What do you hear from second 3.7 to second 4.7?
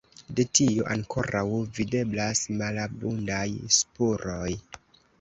spuroj.